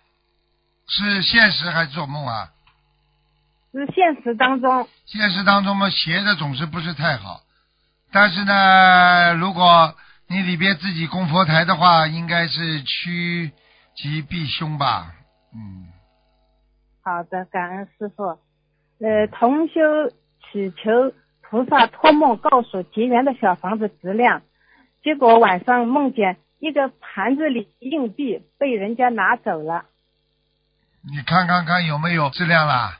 [0.86, 2.50] 是现实还是做梦啊？
[3.72, 7.40] 是现实当中现实当中嘛，斜的总是不是太好，
[8.12, 9.94] 但是呢，如果
[10.28, 13.50] 你里边自己供佛台的话，应该是趋
[13.96, 15.12] 吉避凶吧，
[15.52, 15.88] 嗯，
[17.02, 18.38] 好的，感恩师傅。
[19.00, 19.80] 呃，同修
[20.52, 24.42] 祈求菩萨托梦告诉结缘的小房子质量，
[25.02, 29.86] 结果晚上梦见一个盘子里硬币被人家拿走了。
[31.10, 32.98] 你看看看有没有质量啦？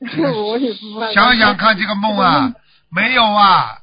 [0.00, 1.12] 我也不知道。
[1.12, 2.52] 想想看这个梦啊，
[2.90, 3.78] 没有啊，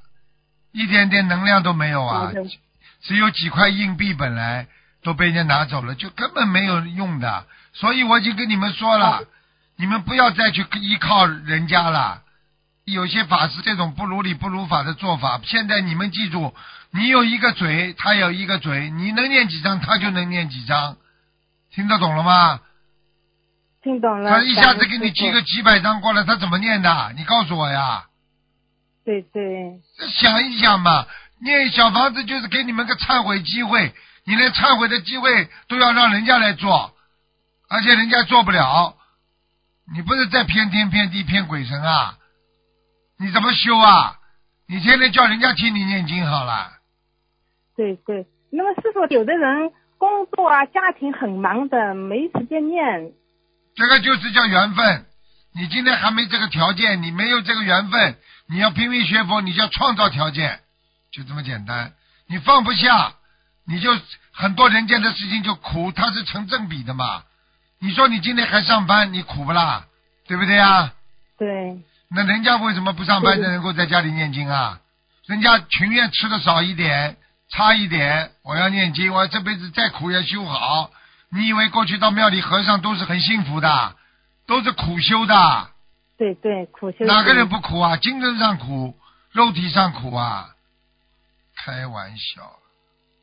[0.71, 2.31] 一点点能量都没有啊，
[3.03, 4.67] 只有几块硬币本来
[5.03, 7.45] 都被人家拿走了，就根本没有用的。
[7.73, 9.21] 所以我已经跟你们说了，
[9.77, 12.23] 你们不要再去依靠人家了。
[12.85, 16.55] 有些法师这种不如理不如法的做法，现在你们记住，
[16.91, 20.97] 你有一个嘴，他有一个嘴，你能念几张，他就能念几张，
[21.71, 22.61] 听得懂了吗？
[23.87, 24.29] 听懂了。
[24.29, 27.13] 他一下子给你寄个几百张过来，他怎么念的？
[27.15, 28.05] 你告诉我呀！
[29.05, 29.79] 对对，
[30.11, 31.05] 想一想嘛，
[31.41, 33.93] 念小房子就是给你们个忏悔机会，
[34.25, 36.93] 你连忏悔的机会都要让人家来做，
[37.69, 38.97] 而且人家做不了，
[39.95, 42.17] 你不是在骗天骗地骗鬼神啊？
[43.17, 44.19] 你怎么修啊？
[44.67, 46.73] 你天天叫人家替你念经好了，
[47.77, 48.27] 对对。
[48.51, 53.13] 那么师傅，有的人工作啊、家庭很忙的，没时间念。
[53.77, 55.05] 这个就是叫缘分。
[55.53, 58.17] 你今天还没这个条件，你没有这个缘分，
[58.49, 60.59] 你要拼命学佛，你就要创造条件，
[61.11, 61.93] 就这么简单。
[62.27, 63.13] 你放不下，
[63.65, 63.97] 你就
[64.33, 67.23] 很多人间的事情就苦，它是成正比的嘛。
[67.79, 69.85] 你说你今天还上班，你苦不啦？
[70.27, 70.93] 对不对呀？
[71.37, 74.79] 对那人家为什么不上班对能够在家里念经啊？
[75.27, 77.17] 人家情愿吃的少一点，
[77.49, 80.91] 差一点，我要念经，我这辈子再苦也修好。
[81.29, 83.95] 你以为过去到庙里和尚都是很幸福的，
[84.45, 85.69] 都是苦修的？
[86.17, 87.05] 对对，苦修。
[87.05, 87.97] 哪个人不苦啊？
[87.97, 88.97] 精神上苦，
[89.31, 90.49] 肉体上苦啊？
[91.55, 92.41] 开玩笑，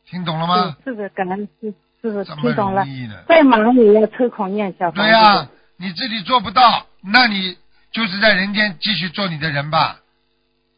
[0.07, 0.77] 听懂了吗？
[0.85, 2.91] 对，这个感恩师师傅这么听懂了容。
[2.91, 3.25] 易的？
[3.27, 4.93] 再忙也要抽空念小房。
[4.93, 7.57] 对呀、你自己做不到，那你
[7.91, 9.97] 就是在人间继续做你的人吧。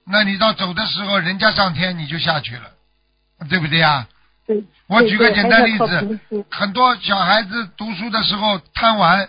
[0.06, 2.70] 那你到走的时候，人家上天，你就下去了，
[3.48, 4.06] 对不对呀？
[4.46, 4.64] 对。
[4.86, 9.28] 我举个简单例，子，很多小孩子读书的时候贪玩，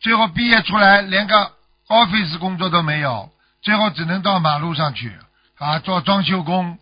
[0.00, 1.52] 最后毕业出来连个
[1.88, 3.30] office 工作都没有，
[3.62, 5.12] 最后只能到马路上去
[5.58, 6.78] 啊做装修工。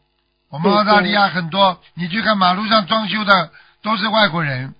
[0.50, 3.50] 我们澳大利亚很多，你去看马路上装修的
[3.82, 4.74] 都是外国人。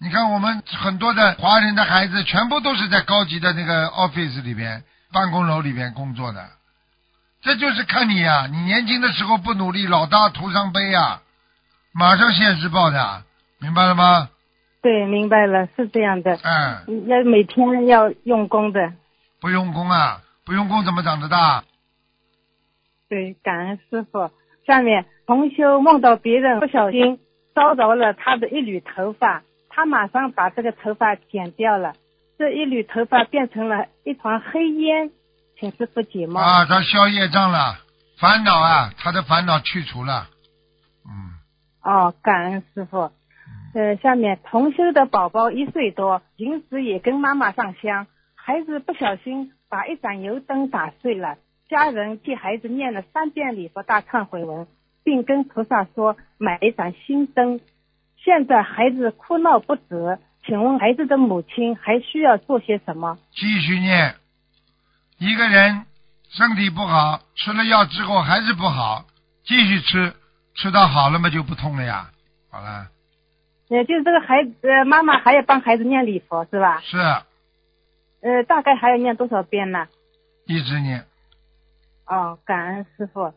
[0.00, 6.48] 你看我们很多的华人的孩子，全部都是在高级的那个 office 里边、办公楼里边工作的。
[7.42, 11.20] 这就是看你呀、你年轻的时候不努力，老大徒伤悲呀、
[11.94, 13.22] 马上现实报的，
[13.60, 14.30] 明白了吗？
[14.80, 16.38] 对，明白了，是这样的。
[16.42, 18.92] 嗯，要每天要用功的。
[19.40, 21.64] 不用功啊，不用功怎么长得大？
[23.08, 24.30] 对，感恩师傅。
[24.66, 27.18] 下面同修梦到别人不小心
[27.54, 31.94] 烧着了他的一缕头发，他马上把这个头发剪掉了，
[32.38, 35.10] 这一缕头发变成了一团黑烟，
[35.58, 36.42] 请师傅解梦。
[36.42, 37.76] 啊，他消业障了，
[38.18, 40.28] 烦恼啊，他的烦恼去除了。
[41.04, 41.31] 嗯，
[41.82, 43.10] 哦，感恩师傅。
[43.74, 54.66] 呃，下面同修的宝宝一岁多，平时也跟妈妈上香，孩子不小心把一盏油灯打碎了，家人替孩子念了三遍礼佛大忏悔文，
[55.02, 57.60] 并跟菩萨说买一盏新灯。
[58.22, 63.18] 现在孩子哭闹不止，请问孩子的母亲还需要做些什么？
[63.32, 64.14] 继续念。
[65.18, 65.86] 一个人
[66.28, 69.06] 身体不好，吃了药之后还是不好，
[69.44, 70.12] 继续吃，
[70.54, 72.10] 吃到好了嘛就不痛了呀。
[72.50, 72.90] 好了，
[73.70, 76.80] 呃，就是这个孩子，呃，妈妈还要帮孩子念礼佛是吧？
[76.80, 76.98] 是
[78.20, 79.88] 呃，大概还要念多少遍呢？
[80.46, 81.04] 一直念。
[82.06, 83.32] 哦，感恩师傅。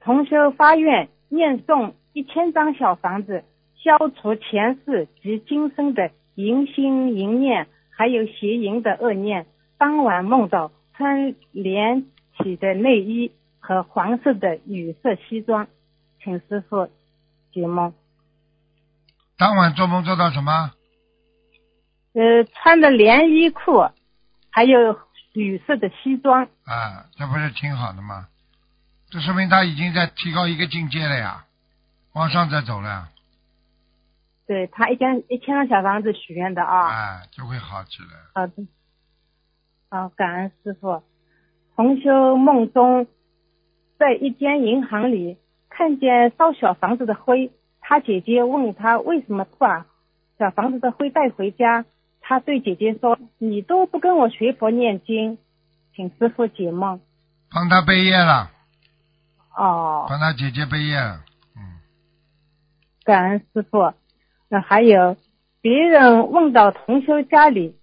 [0.00, 3.44] 同修发愿念诵一千张小房子，
[3.76, 9.46] 消除前世及今生的淫心淫念，还有邪淫的恶念。
[9.78, 12.04] 当晚梦到穿连
[12.36, 15.68] 体的内衣和黄色的羽色西装，
[16.22, 16.88] 请师傅
[17.52, 17.94] 解梦。
[19.38, 20.72] 当晚做梦做到什么？
[22.12, 23.88] 呃，穿的连衣裤，
[24.50, 24.98] 还有
[25.32, 26.44] 绿色的西装。
[26.64, 28.28] 啊，这不是挺好的吗？
[29.10, 31.46] 这说明他已经在提高一个境界了呀，
[32.12, 33.08] 往上在走了。
[34.46, 36.88] 对他一间一千个小房子许愿的啊。
[36.88, 38.08] 哎，就会好起来。
[38.34, 38.66] 好的。
[39.88, 41.02] 好，感恩师傅。
[41.76, 43.06] 同修梦中，
[43.98, 45.38] 在一间银行里
[45.80, 49.86] 看见烧小房子的灰，他姐姐问他为什么不把
[50.38, 51.86] 小房子的灰带回家。
[52.20, 55.38] 他对姐姐说：“你都不跟我学佛念经，
[55.96, 57.00] 请师傅解梦。”
[57.50, 58.50] 帮他背业了。
[59.56, 60.04] 哦。
[60.06, 61.24] 帮他姐姐背业了。
[61.56, 61.80] 嗯。
[63.02, 63.94] 感恩师傅。
[64.50, 65.16] 那还有
[65.62, 67.74] 别人问到同修家里，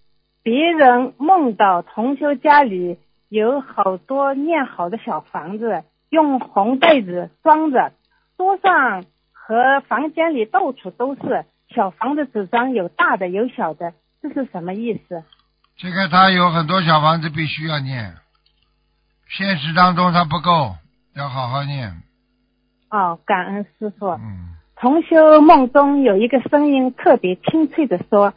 [0.43, 7.91] 别人梦到同修家里有好多念好的小房子，用红袋子装着，
[8.37, 13.93] 桌上和房间里到处都是小房子，纸张有大的有小的。
[14.21, 15.23] 这是什么意思？
[15.77, 18.15] 这个他有很多小房子必须要念，
[19.29, 20.75] 现实当中他不够，
[21.15, 22.01] 要好好念。
[22.89, 24.07] 哦，感恩师傅。
[24.07, 24.55] 嗯。
[24.79, 28.33] 同修梦中有一个声音特别清脆的说，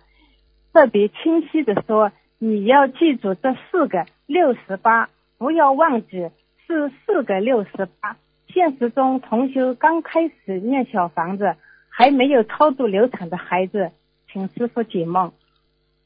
[0.72, 6.30] 特别清晰的说，你要记住这四个六十八，不要忘记
[6.70, 8.16] 是四个六十八。
[8.46, 11.56] 现实中，同修刚开始念小房子，
[11.88, 13.92] 还没有超度流产的孩子，
[14.30, 15.32] 请师傅解梦。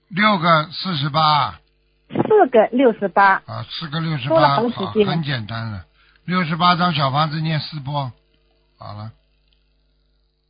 [0.08, 1.60] 六个四十八，
[2.08, 4.62] 四个六十八啊，四个六十八，好，
[5.06, 5.84] 很简单了。
[6.24, 8.12] 六十八张小房子念四波，
[8.78, 9.12] 好了。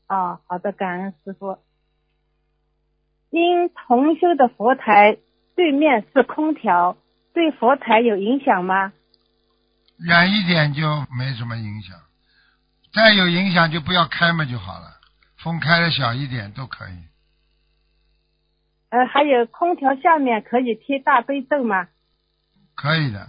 [0.08, 1.58] 哦，好的，感恩师傅。
[3.30, 5.18] 因同修的佛台
[5.56, 6.96] 对面是空调，
[7.32, 8.92] 对佛台有影响吗？
[9.98, 11.96] 远一点就没什么影响，
[12.92, 14.98] 再有影响就不要开嘛就好了，
[15.38, 16.98] 风开的小一点都可以。
[18.90, 21.88] 呃，还有空调下面可以贴大悲咒吗？
[22.74, 23.28] 可以的。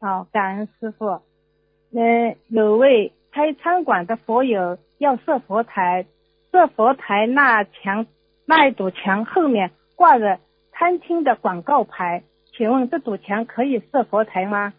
[0.00, 1.06] 好，感恩师傅。
[1.06, 6.06] 呃，有位开餐馆的佛友要设佛台，
[6.50, 8.06] 设佛台那墙
[8.46, 10.40] 那一堵墙后面挂着
[10.72, 12.24] 餐厅的广告牌，
[12.58, 14.74] 请问这堵墙可以设佛台吗？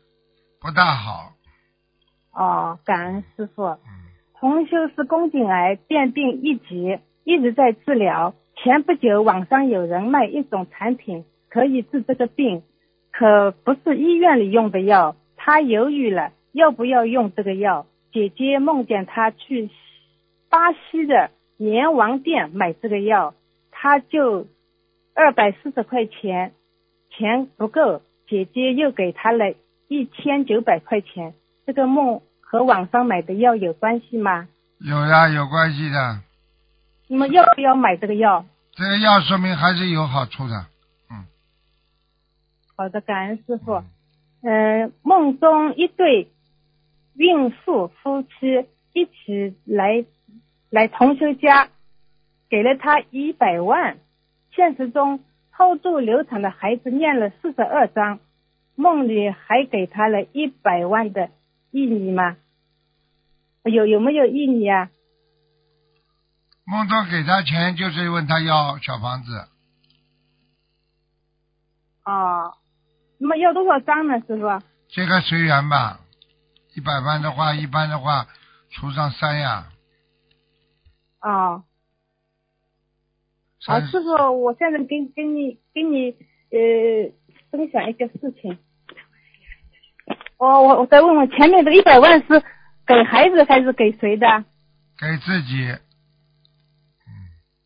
[0.60, 1.32] 不大好。
[2.34, 3.64] 哦，感恩师傅。
[3.64, 3.80] 嗯。
[4.38, 8.34] 同修是宫颈癌变病一级，一直在治疗。
[8.58, 12.64] 前不久，网上有人卖一种产品，可以治这个病，
[13.14, 15.16] 可不是医院里用的药。
[15.38, 17.86] 他犹豫了，要不要用这个药？
[18.12, 19.70] 姐姐梦见他去
[20.50, 23.36] 巴西的阎王店买这个药，
[23.72, 24.48] 他就
[25.14, 26.52] 二百四十块钱，
[27.10, 29.54] 钱不够，姐姐又给他了
[29.88, 31.34] 一千九百块钱。
[31.66, 34.48] 这个梦和网上买的药有关系吗？
[34.80, 36.22] 有呀，有关系的。
[37.08, 38.46] 你们要不要买这个药？
[38.74, 40.68] 这个药说明还是有好处的，
[41.12, 41.26] 嗯。
[42.76, 43.84] 好的，感恩师傅。
[44.42, 46.32] 嗯，梦中一对
[47.16, 50.06] 孕妇夫妻一起来
[50.70, 51.70] 来同修家，
[52.50, 53.98] 给了他一百万。
[54.56, 55.20] 现实中
[55.60, 58.22] 超度流产的孩子念了四十二章，
[58.76, 61.32] 梦里还给他了一百万的
[61.72, 62.38] 意义吗？
[63.64, 64.90] 有有没有意义啊？
[66.64, 69.50] 梦中给他钱，就是问他要小房子。
[72.06, 72.56] 哦，
[73.18, 74.66] 那么要多少张呢，师傅？
[74.88, 76.00] 这个随缘吧，
[76.74, 78.28] 一百万的话，一般的话，
[78.70, 79.68] 除上三呀。
[81.20, 81.66] 哦。
[83.66, 86.12] 好，师傅，我现在跟跟你跟你
[86.52, 87.12] 呃
[87.52, 88.58] 分享一个事情。
[90.38, 92.42] 我我我再问问，前面的一百万是
[92.88, 94.26] 给孩子还是给谁的？
[94.98, 95.72] 给自己。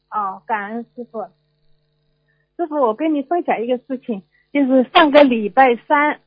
[0.10, 1.22] 哦，感恩师傅。
[2.58, 6.20] 师傅，我跟你分享一个事情，就是上个礼拜三，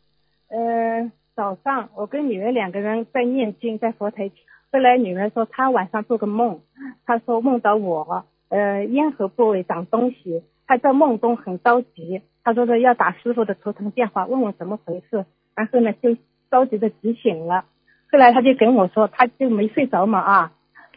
[0.49, 4.31] 呃，早上我跟女儿两个人在念经，在佛台。
[4.73, 6.61] 后来女儿说她晚上做个梦，
[7.05, 15.25] 她说梦到我，呃，咽喉部位长东西，他在梦中很着急，他说的要打师傅的头疼电话，问我怎么回事。
[15.55, 16.17] 然后呢，就
[16.51, 17.65] 着急的急醒了。
[18.13, 20.53] 后来他就跟我说，他就没睡着嘛啊。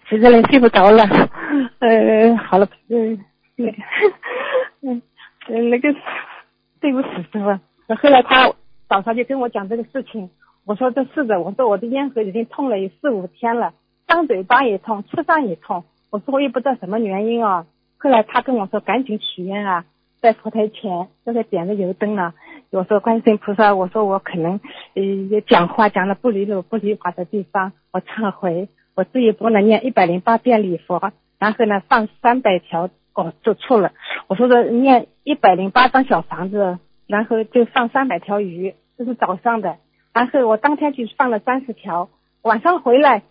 [0.05, 1.03] 实在睡不着了，
[1.79, 3.23] 呃，好了，嗯，
[3.55, 3.77] 那个，
[4.81, 5.01] 嗯，
[5.69, 5.93] 那个，
[6.79, 7.95] 对不起师傅。
[7.95, 8.51] 后来他
[8.87, 10.29] 早上就跟我讲这个事情，
[10.65, 13.73] 我说这是的，我说我的咽喉已经痛了有四五天了，
[14.07, 17.65] 张嘴巴也痛，吃饭也痛，我说我也不知道什么原因啊。
[17.97, 19.85] 后来他跟我说赶紧许愿啊，
[20.21, 22.33] 在佛台前都在点着油灯了。
[22.71, 24.59] 我说观世音菩萨，我说我可能
[24.95, 33.91] 呃讲话讲了不离路不离法的地方，我忏悔，我这一波能念一百零八遍礼佛，然后呢放三百条，哦做错了，
[34.27, 36.79] 我说的念一百零八张小房子。
[37.09, 39.77] 然后就放三百条鱼，这是早上的。
[40.13, 42.07] 然后我当天就放了三十条，
[42.43, 43.23] 晚上回来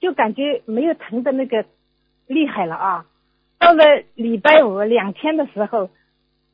[0.00, 1.66] 就感觉没有疼的那个
[2.26, 3.04] 厉害了啊。
[3.58, 3.84] 到了
[4.14, 5.90] 礼拜五两天的时候，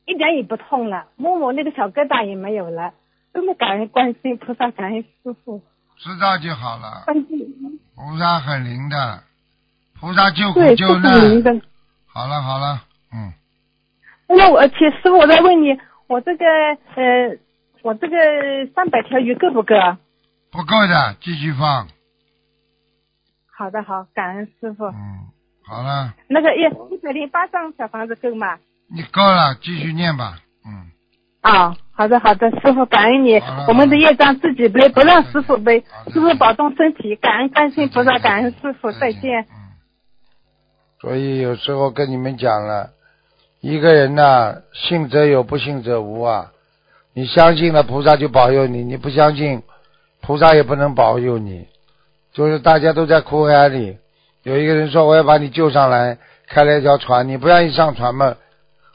[0.05, 2.93] 一点也不痛了，摸摸那个小疙瘩也没有了。
[3.33, 5.61] 真的感恩观世音菩萨，感恩师傅。
[5.97, 7.05] 知道就好了。
[7.95, 9.23] 菩萨很灵的，
[9.99, 11.59] 菩萨救苦对，救是很灵难。
[11.59, 11.65] 的。
[12.05, 13.33] 好了好了，嗯，
[14.27, 16.45] 那我，且师傅，我再问你，我这个
[16.95, 17.37] 呃，
[17.81, 18.17] 我这个
[18.75, 19.99] 三百条鱼够不够啊？
[20.51, 21.87] 不够的，继续放。
[23.55, 24.85] 好的，好，感恩师傅。
[24.85, 25.29] 嗯，
[25.73, 26.59] 好了，那个一
[26.93, 28.59] 一百零八张小房子够吗？
[28.87, 30.37] 你够了，继续念吧。
[30.63, 30.91] 嗯，
[31.41, 35.83] 啊，好的好的，师傅感恩你，我们的业障自己背，不让师傅背，
[36.13, 39.47] 师傅保重身体，感恩观世菩萨，感恩师傅，再见。
[39.49, 39.73] 嗯。
[41.01, 42.91] 所以有时候跟你们讲了，
[43.59, 46.51] 一个人呐、信则有，不信则无啊。
[47.15, 49.63] 你相信了，菩萨就保佑你；你不相信，
[50.21, 51.67] 菩萨也不能保佑你。
[52.31, 53.97] 就是大家都在苦海里，
[54.43, 58.35] 有一个人说我要把你救上来，开了一条船，你不愿意上船嘛，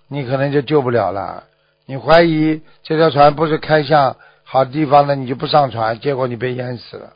[0.07, 1.45] 你可能就救不了了。
[1.87, 7.15] 你怀疑这条船不是开向好地方的，你就不上船，结果你被淹死了，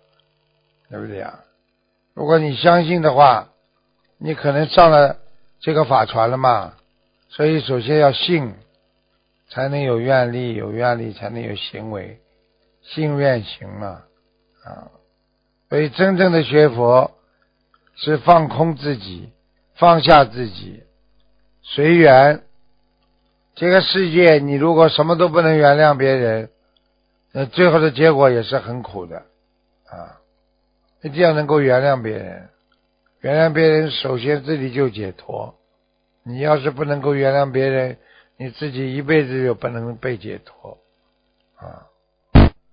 [0.90, 1.40] 对不对啊？
[2.14, 3.48] 如果你相信的话，
[4.18, 5.16] 你可能上了
[5.60, 6.72] 这个法船了嘛。
[7.28, 8.54] 所以首先要信，
[9.50, 12.18] 才能有愿力，有愿力才能有行为，
[12.82, 14.02] 信愿行嘛
[14.64, 14.88] 啊。
[15.68, 17.10] 所以真正的学佛
[18.04, 19.32] 是放空自己，
[19.76, 20.82] 放下自己，
[21.62, 22.42] 随缘。
[23.54, 26.50] 这个世界，你如果什么都不能原谅别人，
[27.30, 29.18] 那最后的结果也是很苦的
[29.88, 30.18] 啊！
[31.02, 32.48] 一定要能够原谅别人，
[33.20, 35.54] 原谅别人，首先自己就解脱。
[36.24, 37.98] 你要是不能够原谅别人，
[38.36, 40.76] 你自己一辈子就不能被解脱
[41.54, 41.86] 啊！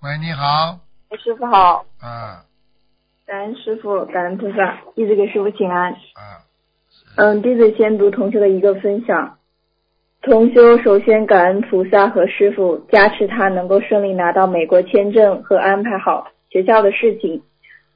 [0.01, 0.79] 喂，你好，
[1.23, 2.45] 师傅好，啊
[3.29, 5.91] 感恩师傅，感恩菩萨，一直给师傅请安。
[5.91, 6.41] 啊，
[7.15, 9.37] 嗯，弟子先读同修的一个分享。
[10.23, 17.43] 同修首先感恩菩萨和师傅加持他能够顺利拿到美国签证和安排好学校的事情，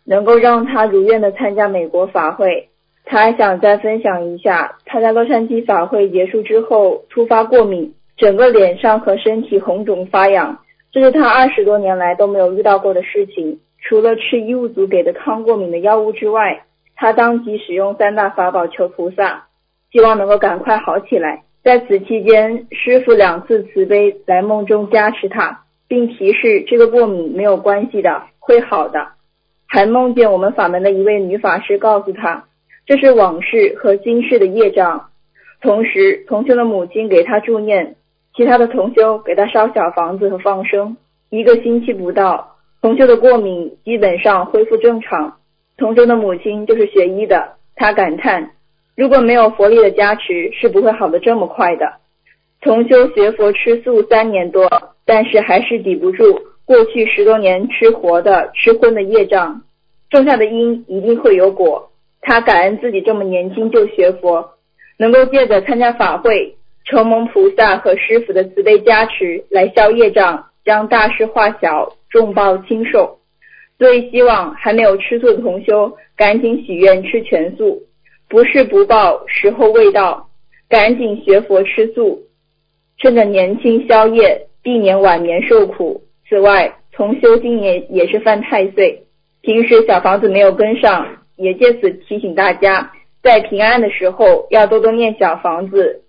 [0.06, 2.70] 能够让他如愿的参加美国法会。
[3.04, 10.60] 他还想再分享一下，他在洛杉矶法会结束之后突发过敏，整个脸上和身体红肿发痒，
[10.92, 13.60] 这是他二十多年来都没有遇到过的事情。
[13.84, 16.64] 除了吃医务组给的抗过敏的药物之外，
[16.96, 19.48] 他当即使用三大法宝求菩萨，
[19.92, 21.44] 希望能够赶快好起来。
[21.64, 29.10] 在此期间，师傅两次慈悲来梦中加持他，并提示这个过敏没有关系的，会好的。
[29.68, 32.46] 还梦见我们法门的一位女法师告诉他，
[32.86, 35.10] 这是往事和今世的业障。
[35.62, 37.96] 同时，同修的母亲给他助念，
[38.36, 40.98] 其他的同修给他烧小房子和放生。
[41.30, 42.53] 一个星期不到，
[42.84, 45.38] 同修的过敏基本上恢复正常。
[45.78, 48.52] 同修的母亲就是学医的，她感叹，
[48.98, 51.94] 如果没有佛力的加持，是不会好的这么快的。
[52.60, 54.70] 同修学佛吃素三年多，
[55.06, 59.62] 但是还是抵不住过去十多年吃活的、吃荤的业障，
[60.10, 61.90] 种下的因一定会有果。
[62.20, 64.56] 他感恩自己这么年轻就学佛，
[64.98, 73.20] 能够借着参加法会，承蒙菩萨和师傅的慈悲加持，来消业障，将大事化小，重报轻受。
[73.78, 77.82] 所以希望还没有吃素的同修，赶紧许愿吃全素，
[78.30, 80.30] 不是不报，时候未到，
[80.70, 82.22] 赶紧学佛吃素，
[83.00, 86.04] 趁着年轻消业，避免晚年受苦。
[86.30, 89.04] 此外，同修今年也是犯太岁，
[89.42, 92.92] 平时小房子没有跟上，也借此提醒大家，
[93.24, 96.04] 在平安的时候要多多念小房子，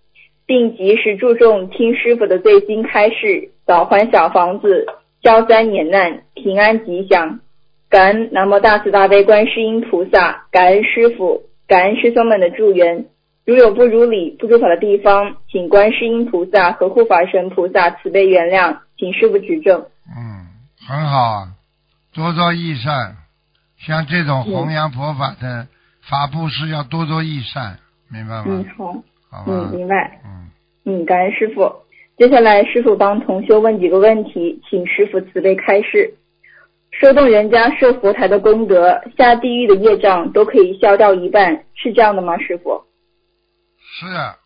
[0.46, 4.86] 并及时注重听师傅的最新开示，早还小房子，
[5.24, 7.40] 消灾免难，平安吉祥。
[7.88, 13.06] 感恩南无大慈大悲观世音菩萨，感恩师傅，感恩师兄们的助缘。
[13.46, 19.86] 如有不如理、不如法的地方，请观世音菩萨和护法神菩萨慈悲原谅，请师傅指正。
[20.14, 20.44] 嗯，
[20.86, 21.48] 很好啊，
[22.12, 23.16] 多多益善。
[23.78, 25.68] 像这种弘扬佛法的
[26.02, 27.78] 法布施，要多多益善，
[28.10, 28.44] 明白吗？
[28.46, 28.92] 嗯，好，
[29.30, 29.70] 好吧嗯，。
[29.70, 30.20] 明白。
[30.22, 30.50] 嗯
[30.84, 31.83] 嗯，感恩师傅。
[32.16, 36.14] 接下来师傅帮同修问几个问题，请师傅慈悲开示。
[36.92, 42.84] 说动人家设佛台的功德，下地狱的业障都可以消掉一半，是这样的吗，师傅？
[43.78, 44.36] 是啊，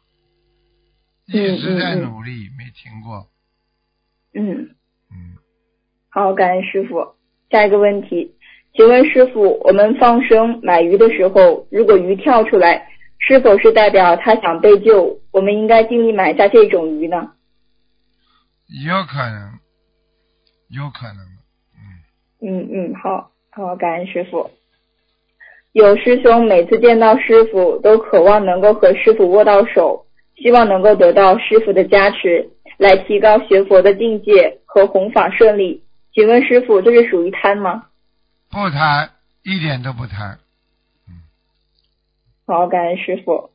[1.27, 3.27] 一直在努力，没停过。
[4.35, 4.71] 嗯
[5.11, 5.37] 嗯，
[6.09, 7.07] 好，感恩师傅。
[7.51, 8.35] 下一个问题，
[8.73, 12.89] 请问师傅，我们放生买鱼的时候，如果鱼跳出来，
[13.19, 15.21] 是否是代表它想被救？
[15.33, 17.33] 我们应该尽力买下这种鱼呢？
[18.69, 19.59] 有可能，
[20.69, 21.25] 有可能。
[22.43, 24.51] 嗯嗯嗯，好好，感恩师傅。
[25.73, 30.07] 有师兄每次见到师傅，都渴望能够和师傅握到手，
[30.37, 35.85] 希望能够得到师傅的加持，来提高学佛的境界和弘法顺利。
[36.12, 37.87] 请问师傅，这是属于贪吗？
[38.51, 39.11] 不贪，
[39.45, 40.39] 一点都不贪。
[41.09, 41.23] 嗯，
[42.47, 43.51] 好，感恩师傅。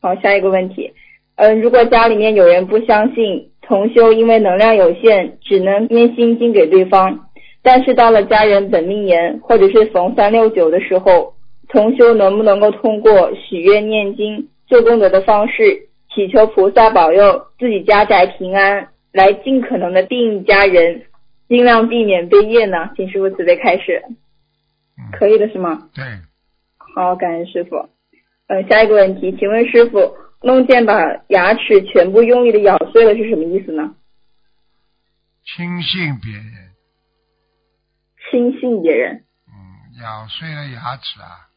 [0.00, 0.94] 好，下一个问题，
[1.36, 7.26] 嗯，如果家里面有人不相信同修，因为能量有限，只能念心经给对方。
[7.62, 11.34] 但是到了家人本命年或者是逢三六九的时候，
[11.68, 21.04] 同修能不能够通过许愿、念经、做功德的方式，祈求菩萨保佑自己家宅平安，来尽可能的庇家人，
[21.48, 22.90] 尽量避免被业呢？
[22.96, 24.02] 请师傅慈悲开始。
[25.12, 25.88] 可以的是吗？
[25.94, 26.04] 对。
[26.94, 27.76] 好，感恩师傅。
[28.46, 30.14] 嗯，下一个问题，请问师傅，
[30.44, 30.94] 梦见把
[31.28, 33.94] 牙齿全部用力的咬碎了是什么意思呢？
[35.44, 36.44] 轻信别人。
[38.30, 41.48] 轻信别人，嗯，咬碎了牙齿啊，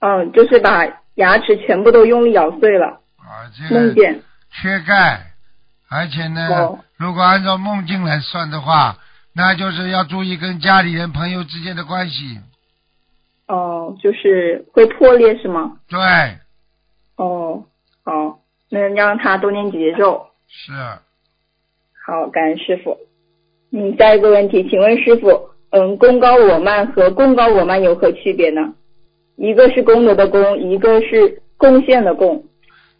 [0.00, 3.00] 嗯，就是把牙齿全部都用力咬碎了。
[3.16, 3.94] 啊，这个
[4.50, 5.32] 缺钙，
[5.88, 8.98] 而且呢，如果按照梦境来算的话，
[9.34, 12.40] 那就是要注意跟家里人、朋友之间的关系。
[13.48, 15.78] 哦，就是会破裂是吗？
[15.88, 15.98] 对。
[17.16, 17.64] 哦，
[18.04, 20.26] 好，那让他多念几节咒。
[20.48, 20.72] 是。
[22.04, 22.98] 好，感恩师傅。
[23.70, 25.50] 嗯，下一个问题，请问师傅。
[25.70, 28.74] 嗯，功高我慢和功高我慢有何区别呢？
[29.36, 32.44] 一个是功德的功，一个是贡献的贡。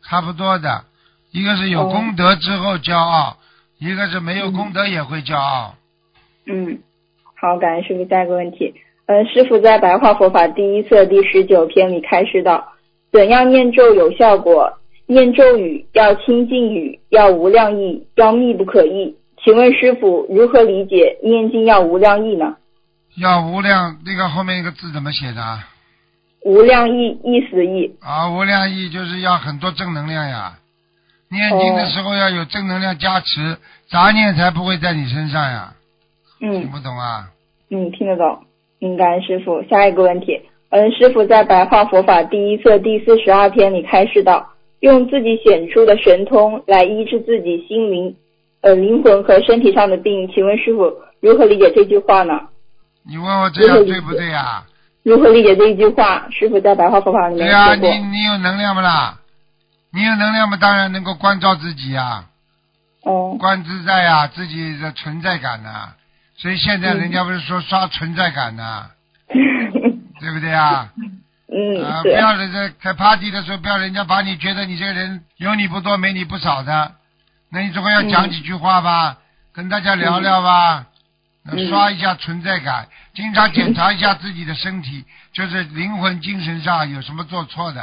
[0.02, 0.84] 差不多的，
[1.32, 3.36] 一个是有功德之后骄傲，
[3.78, 5.74] 一个是没有功德也会骄傲。
[6.46, 6.78] 嗯，
[7.34, 8.08] 好，感恩师傅。
[8.08, 8.74] 下一个问题，
[9.04, 12.72] 嗯，师傅在白话佛法第一册第十九篇里开示道：
[13.12, 14.78] 怎样念咒有效果？
[15.12, 19.14] 念咒语要清净语，要无量意，要密不可议。
[19.44, 22.56] 请问师傅如何理解念经要无量意呢？
[23.16, 25.58] 要无量，那个后面一个字怎么写的？
[26.44, 27.94] 无量意，意思意。
[28.00, 30.54] 啊，无量意就是要很多正能量呀！
[31.30, 33.58] 念经的时候要有正能量加持，
[33.90, 35.74] 杂念才不会在你身上呀。
[36.40, 36.52] 嗯。
[36.60, 37.28] 听不懂啊？
[37.70, 38.44] 嗯，听得懂。
[38.80, 39.62] 嗯，感恩师傅。
[39.64, 40.40] 下一个问题，
[40.70, 44.51] 嗯，师傅在白话佛法第一册第四十二篇里开示道，
[44.82, 48.16] 用自己显出的神通来医治自己心灵、
[48.62, 50.28] 呃灵魂和身体上的病。
[50.34, 52.48] 请问师傅如何理解这句话呢？
[53.04, 54.64] 你问我这样对不对呀？
[55.04, 56.26] 如何理解这一句话？
[56.30, 59.18] 师傅在白话佛法里面对啊，你你有能量不啦？
[59.94, 62.24] 你有能量嘛，当然能够关照自己呀。
[63.04, 63.36] 哦。
[63.38, 65.94] 观自在啊，自己的存在感呐。
[66.36, 68.90] 所以现在人家不是说刷存在感呐？
[69.28, 70.90] 对不对啊？
[71.52, 71.84] 嗯。
[71.84, 76.92] 啊，不要人家开 party 的时候，不要人家把你觉得你这个人有你不多没你不少的，
[77.50, 79.18] 那你总归要讲几句话吧，
[79.52, 80.86] 跟大家聊聊吧。
[81.68, 87.82] 刷一下存在感，经常检查一下自己的身体，就是灵魂、精神上有什么做错的。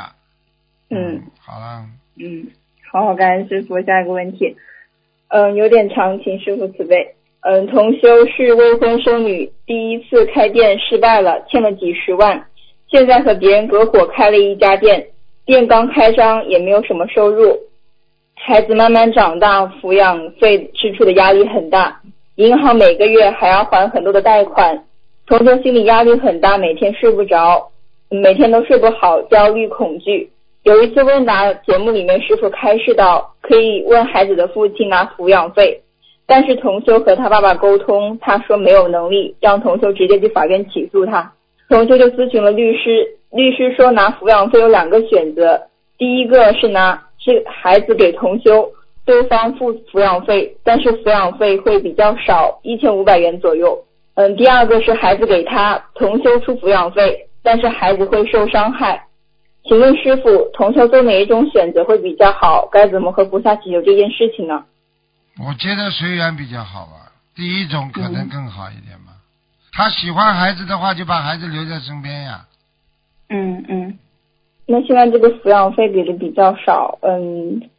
[0.89, 1.85] 嗯，好了。
[2.17, 2.47] 嗯，
[2.89, 3.81] 好好感恩师傅。
[3.81, 4.55] 下一个问题，
[5.27, 7.15] 嗯，有点长，请师傅慈悲。
[7.41, 12.45] 嗯，同修是未婚生女，第一次开店失败了，欠了几十万，
[12.91, 15.09] 现在和别人合伙开了一家店，
[15.45, 17.57] 店刚开张也没有什么收入，
[18.35, 22.01] 孩子慢慢长大，抚养费支出的压力很大。
[22.35, 24.85] 银行每个月还要还很多的贷款，
[25.27, 27.69] 同学心理压力很大，每天睡不着，
[28.09, 30.31] 每天都睡不好，焦虑恐惧。
[30.63, 35.81] 有一次问答节目里面，师傅开示到可以问孩子的父亲拿抚养费，
[36.25, 41.33] 但是同修和他爸爸沟通，他说没有能力，让同修直接去法院起诉他。
[41.69, 45.67] 同修就咨询了律师，律师说拿抚养费有两个选择，
[45.97, 48.71] 第一个是拿是孩子给同修。
[49.05, 53.83] 对方付抚养费，但是抚养费会比较少，一千五百元左右。
[54.13, 59.07] 嗯，第二个是孩子给他同修出抚养费，但是孩子会受伤害。
[59.63, 62.69] 请问师傅，同修做哪一种选择会比较好？
[62.71, 64.63] 该怎么和菩萨祈求这件事情呢？
[65.39, 69.08] 我觉得随缘比较好吧，第一种可能更好一点吧。
[69.79, 72.45] 他喜欢孩子的话，就把孩子留在身边呀。
[73.29, 73.97] 嗯嗯，
[74.65, 77.69] 那现在这个抚养费给的比较少，嗯。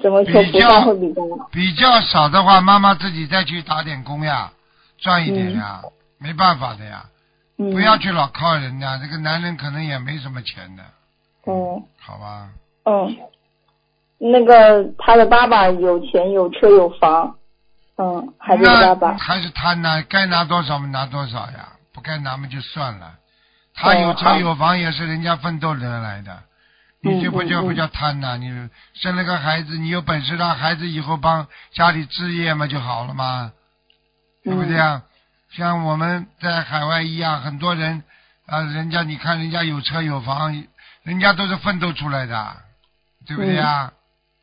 [0.00, 4.52] 怎么求菩萨会比较比较少的话，妈妈自己再去打点工呀，
[4.96, 5.82] 赚一点呀，
[6.18, 7.04] 没办法的呀。
[7.58, 10.82] 嗯，不要去老靠人家，这个男人可能也没什么钱的。
[11.46, 12.48] 嗯，好吧。
[12.84, 13.16] 嗯，
[14.18, 17.36] 那个他的爸爸有钱有车有房，
[18.00, 19.14] 嗯，还是爸爸。
[19.18, 23.18] 还是他拿，该拿多少嘛拿多少呀，不该拿嘛就算了。
[23.74, 26.42] 他有车有房也是人家奋斗得来的，
[27.02, 28.38] 你就不叫不叫贪呐？
[28.38, 33.52] 你生了个孩子，你有本事让孩子以后帮家里置业嘛就好了嘛，
[34.42, 35.02] 对不对啊？
[35.50, 38.02] 像我们在海外一样，很多人
[38.46, 40.64] 啊，人家你看人家有车有房，
[41.02, 42.56] 人家都是奋斗出来的，
[43.26, 43.92] 对不对啊？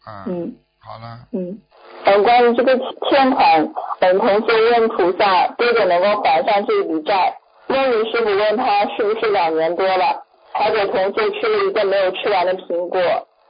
[0.03, 1.19] 啊，嗯，好了。
[1.33, 1.59] 嗯，
[2.07, 2.77] 嗯，关于这个
[3.09, 3.67] 欠款，
[3.99, 7.35] 嗯，同学问菩萨多久能够还上这笔债？
[7.67, 13.01] 梦里师傅问他是不是两年多了，还给同学吃了一个没有吃完的苹果，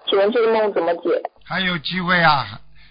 [0.08, 1.22] 请问这个梦怎么解？
[1.46, 2.46] 还有机会啊，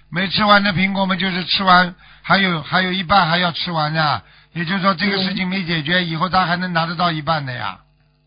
[0.08, 1.92] 没吃完的苹果嘛，就是吃完，
[2.22, 4.22] 还有还有一半还要吃完的。
[4.54, 7.76] 也就是说，这个事情没解决，以后他还能拿得到一半的呀。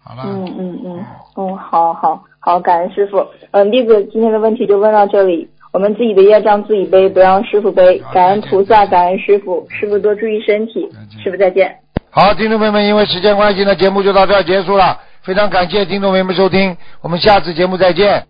[0.04, 0.24] 好了。
[0.26, 1.06] 嗯嗯嗯，
[1.38, 3.26] 嗯，好好好，感恩师傅。
[3.52, 5.50] 嗯，弟子今天的问题就问到这里。
[5.72, 8.02] 我们自己的业障自己背，不让师傅背。
[8.12, 10.90] 感恩菩萨，感恩师傅，师傅多注意身体。
[11.24, 11.76] 师傅再见。
[12.10, 15.00] 好，听众朋友们，因为时间关系呢，节目就到这儿结束了。
[15.22, 18.24] 非常感谢听众朋友们收听，我们下次节目再见。